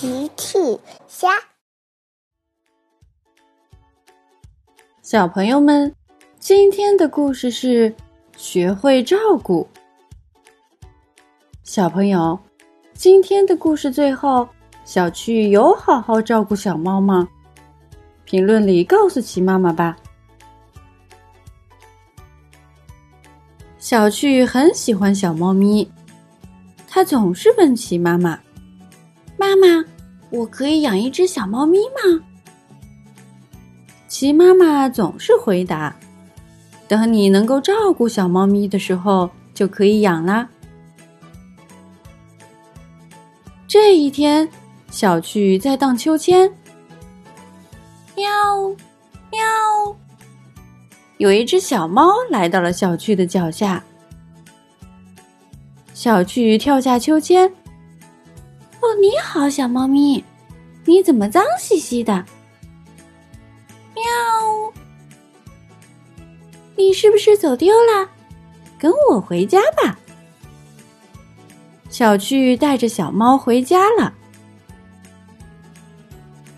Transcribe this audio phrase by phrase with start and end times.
[0.00, 0.78] 奇趣
[1.08, 1.28] 虾，
[5.02, 5.92] 小朋友们，
[6.38, 7.92] 今天的故事是
[8.36, 9.68] 学会照顾。
[11.64, 12.38] 小朋友，
[12.94, 14.48] 今天的故事最后，
[14.84, 17.28] 小趣有好好照顾小猫吗？
[18.24, 19.96] 评论里告诉奇妈妈吧。
[23.80, 25.90] 小趣很喜欢小猫咪，
[26.86, 28.38] 它总是问奇妈妈。
[29.48, 29.84] 妈妈，
[30.28, 32.22] 我可以养一只小猫咪吗？
[34.06, 35.96] 齐妈妈总是回答
[36.86, 40.46] ：“等你能够照顾小猫咪的时候，就可以养啦。”
[43.66, 44.46] 这一天，
[44.90, 46.52] 小趣在荡秋千，
[48.14, 48.28] 喵
[49.30, 49.96] 喵，
[51.16, 53.82] 有一只小猫来到了小趣的脚下，
[55.94, 57.50] 小趣跳下秋千。
[58.80, 60.24] 哦，你好，小猫咪，
[60.84, 62.24] 你怎么脏兮兮的？
[63.94, 64.02] 喵！
[66.76, 68.08] 你是不是走丢了？
[68.78, 69.98] 跟我回家吧。
[71.90, 74.12] 小趣带着小猫回家了。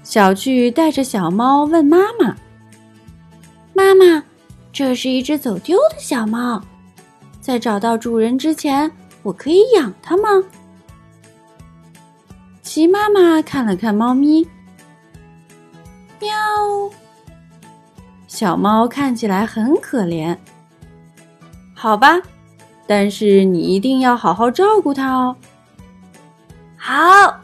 [0.03, 2.37] 小趣带着小猫问妈妈
[3.73, 4.23] ：“妈妈，
[4.73, 6.63] 这是一只走丢的小猫，
[7.41, 8.91] 在找到主人之前，
[9.23, 10.29] 我可以养它吗？”
[12.81, 14.49] 鸡妈妈看了看猫咪，
[16.19, 16.31] 喵。
[18.27, 20.35] 小猫看起来很可怜，
[21.75, 22.19] 好吧，
[22.87, 25.37] 但是你一定要好好照顾它哦。
[26.75, 27.39] 好，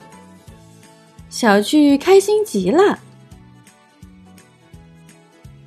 [1.29, 2.99] 小趣开心极了。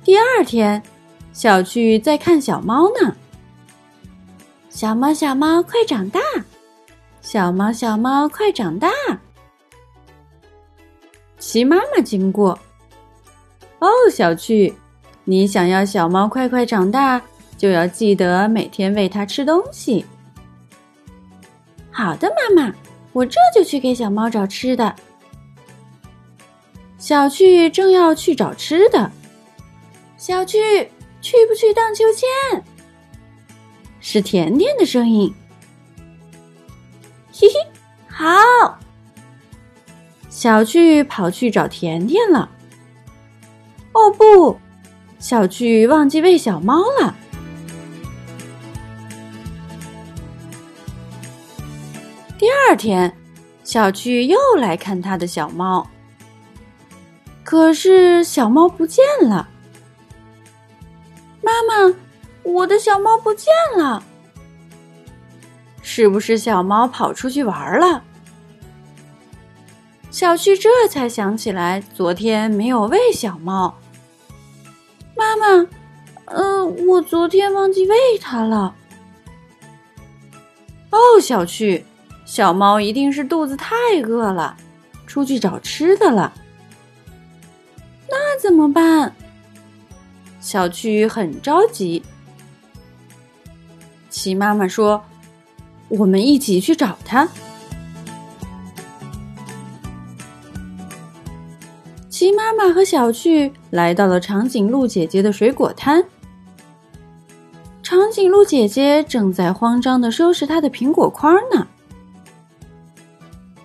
[0.02, 0.82] 第二天，
[1.32, 3.14] 小趣在看小猫呢。
[4.68, 6.18] 小猫，小猫，快长大！
[7.20, 8.90] 小猫，小猫，快长大！
[11.50, 12.56] 齐妈妈经过，
[13.80, 14.72] 哦，小趣，
[15.24, 17.20] 你想要小猫快快长大，
[17.58, 20.06] 就要记得每天喂它吃东西。
[21.90, 22.72] 好的，妈妈，
[23.12, 24.94] 我这就去给小猫找吃的。
[26.98, 29.10] 小趣正要去找吃的，
[30.16, 30.88] 小趣
[31.20, 32.62] 去不去荡秋千？
[33.98, 35.34] 是甜甜的声音。
[37.34, 37.54] 嘿嘿，
[38.06, 38.78] 好。
[40.30, 42.48] 小趣跑去找甜甜了。
[43.92, 44.58] 哦不，
[45.18, 47.14] 小趣忘记喂小猫了。
[52.38, 53.14] 第二天，
[53.64, 55.90] 小趣又来看他的小猫，
[57.42, 59.48] 可是小猫不见了。
[61.42, 61.94] 妈妈，
[62.44, 64.02] 我的小猫不见了，
[65.82, 68.04] 是不是小猫跑出去玩了？
[70.10, 73.74] 小趣这才想起来，昨天没有喂小猫。
[75.16, 75.68] 妈妈，
[76.24, 78.74] 呃，我昨天忘记喂它了。
[80.90, 81.84] 哦，小趣，
[82.24, 84.56] 小猫一定是肚子太饿了，
[85.06, 86.32] 出去找吃的了。
[88.08, 89.14] 那怎么办？
[90.40, 92.02] 小趣很着急。
[94.08, 95.04] 齐妈妈说
[95.88, 97.28] ：“我们一起去找它。”
[102.20, 106.04] 鸡妈妈和小趣来到了长颈鹿姐姐的水果摊。
[107.82, 111.66] 长颈鹿姐姐正在慌张的收拾她的苹果筐呢。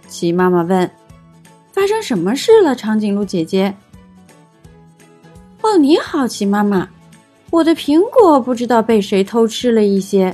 [0.07, 0.89] 鸡妈妈问
[1.73, 3.75] ：“发生什么事了，长颈鹿姐姐
[5.59, 6.87] ？”“哦，你好，鸡妈妈，
[7.51, 10.33] 我的苹果不知道被谁偷吃了一些。”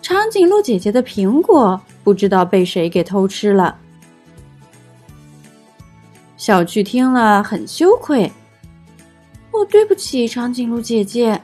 [0.00, 3.76] 长颈鹿姐姐的苹果不知道被谁给偷吃了。
[6.42, 8.26] 小趣听了很羞愧。
[9.52, 11.40] 哦，对不起，长颈鹿姐姐，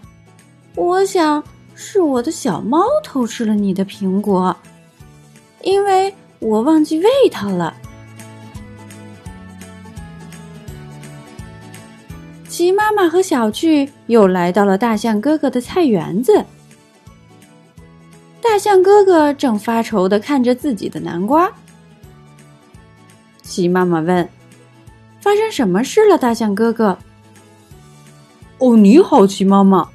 [0.75, 1.41] 我想
[1.76, 4.56] 是我的小猫偷吃了你的苹果，
[5.62, 7.72] 因为我忘记喂它了。
[12.48, 16.45] 鸡妈妈和小趣又来到了大象哥哥的菜园子。
[18.42, 21.48] 大象哥哥正发愁的看着自己的南瓜。
[23.42, 24.28] 鸡妈妈问。
[25.28, 26.97] 发生什么事了，大象哥哥？
[28.57, 29.91] 哦，你好，奇妈妈，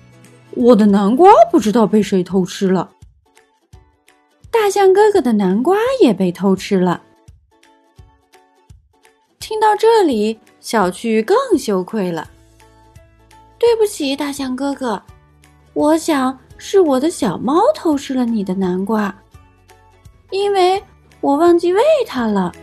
[0.52, 2.92] 我的南瓜不知道被谁偷吃了。
[4.52, 7.02] 大象哥哥的南瓜也被偷吃了。
[9.40, 12.30] 听到这里，小趣更羞愧了。
[13.58, 15.02] 对不起，大象哥哥，
[15.74, 19.12] 我想是我的小猫偷吃了你的南瓜，
[20.30, 20.80] 因为
[21.22, 22.54] 我忘记喂它了。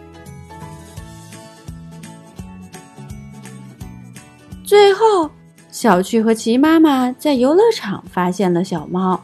[4.71, 5.29] 最后，
[5.73, 9.21] 小趣和齐妈妈在游乐场发现了小猫，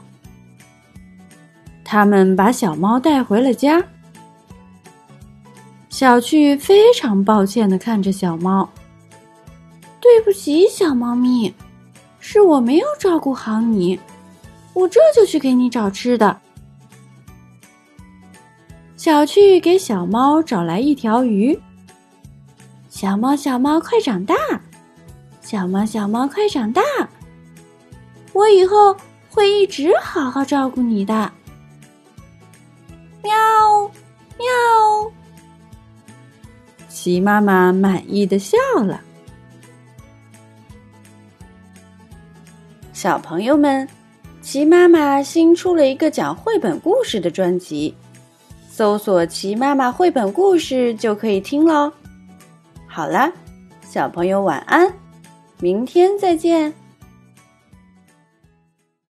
[1.85, 3.81] 他们把小猫带回了家。
[5.89, 8.69] 小趣非常抱歉的看着小猫
[10.03, 11.55] ：“对不起，小猫咪，
[12.19, 14.01] 是我没有照顾好你，
[14.73, 16.41] 我这就去给你找吃的。”
[18.99, 21.57] 小趣给小猫找来一条鱼。
[22.89, 24.35] 小猫，小猫，快长大！
[25.47, 26.83] 小猫，小猫，快长大！
[28.33, 28.97] 我以后
[29.31, 31.15] 会一直好好照顾你的。
[33.23, 33.33] 喵，
[34.37, 35.13] 喵。
[36.89, 39.01] 齐妈妈满意的笑了。
[42.93, 43.89] 小朋友们，
[44.43, 47.95] 齐妈妈新出了一个讲绘本故事的专辑，
[48.69, 51.93] 搜索“齐妈妈绘本故事”就可以听喽。
[52.89, 53.31] 好了，
[53.83, 54.93] 小朋友晚安，
[55.59, 56.75] 明天再见。